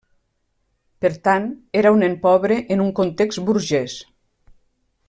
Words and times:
Per 1.05 1.11
tant, 1.27 1.45
era 1.83 1.91
un 1.97 2.01
nen 2.05 2.17
pobre 2.25 2.59
en 2.77 2.83
un 2.87 2.91
context 3.03 3.45
burgés. 3.51 4.01